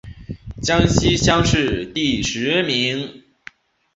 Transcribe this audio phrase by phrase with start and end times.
[0.63, 3.21] 江西乡试第十名。